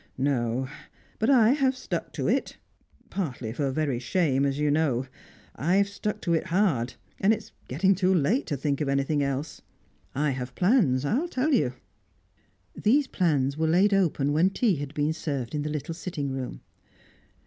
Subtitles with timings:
[0.17, 0.67] No.
[1.19, 2.57] But I have stuck to it
[3.11, 5.05] partly for very shame, as you know.
[5.55, 9.61] I've stuck to it hard, and it's getting too late to think of anything else.
[10.15, 11.73] I have plans; I'll tell you."
[12.73, 16.61] These plans were laid open when tea had been served in the little sitting room.